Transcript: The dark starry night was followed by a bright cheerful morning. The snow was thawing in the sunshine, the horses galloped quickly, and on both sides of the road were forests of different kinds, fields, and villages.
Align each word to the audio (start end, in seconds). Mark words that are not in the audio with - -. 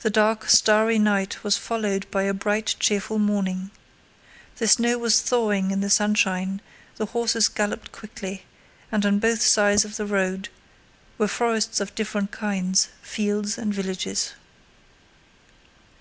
The 0.00 0.10
dark 0.10 0.48
starry 0.48 0.98
night 0.98 1.44
was 1.44 1.56
followed 1.56 2.10
by 2.10 2.24
a 2.24 2.34
bright 2.34 2.74
cheerful 2.80 3.20
morning. 3.20 3.70
The 4.56 4.66
snow 4.66 4.98
was 4.98 5.22
thawing 5.22 5.70
in 5.70 5.80
the 5.80 5.90
sunshine, 5.90 6.60
the 6.96 7.06
horses 7.06 7.46
galloped 7.46 7.92
quickly, 7.92 8.44
and 8.90 9.06
on 9.06 9.20
both 9.20 9.40
sides 9.42 9.84
of 9.84 9.96
the 9.96 10.06
road 10.06 10.48
were 11.18 11.28
forests 11.28 11.78
of 11.78 11.94
different 11.94 12.32
kinds, 12.32 12.88
fields, 13.00 13.58
and 13.58 13.72
villages. 13.72 14.32